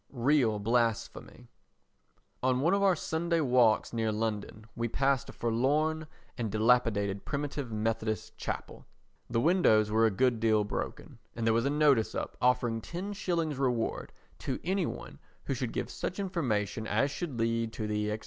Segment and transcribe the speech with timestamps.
[0.09, 1.47] Real Blasphemy
[2.41, 6.07] On one of our Sunday walks near London we passed a forlorn
[6.39, 8.87] and dilapidated Primitive Methodist Chapel.
[9.29, 13.59] The windows were a good deal broken and there was a notice up offering 10/
[13.59, 18.17] reward to any one who should give such information as should lead to the, &c.